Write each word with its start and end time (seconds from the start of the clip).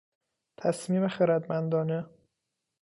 تصمیم 0.57 1.07
خردمندانه 1.07 2.05